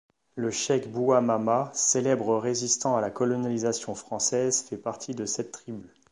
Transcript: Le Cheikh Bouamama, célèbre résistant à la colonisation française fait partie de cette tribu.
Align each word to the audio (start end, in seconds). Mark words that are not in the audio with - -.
Le 0.35 0.49
Cheikh 0.49 0.89
Bouamama, 0.91 1.69
célèbre 1.75 2.35
résistant 2.39 2.97
à 2.97 3.01
la 3.01 3.11
colonisation 3.11 3.93
française 3.93 4.65
fait 4.67 4.75
partie 4.75 5.13
de 5.13 5.25
cette 5.27 5.51
tribu. 5.51 5.89